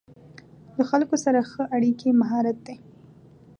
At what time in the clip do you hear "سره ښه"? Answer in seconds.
1.25-1.63